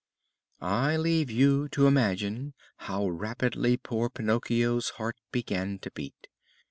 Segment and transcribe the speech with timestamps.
[0.61, 6.27] I leave you to imagine how rapidly poor Pinocchio's heart began to beat.